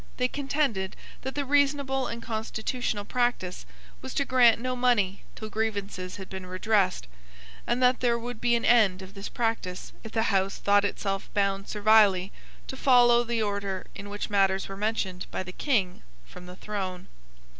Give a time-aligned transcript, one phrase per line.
[0.17, 3.67] They contended that the reasonable and constitutional practice
[4.01, 7.05] was to grant no money till grievances had been redressed,
[7.67, 11.31] and that there would be an end of this practice if the House thought itself
[11.35, 12.31] bound servilely
[12.65, 17.07] to follow the order in which matters were mentioned by the King from the throne.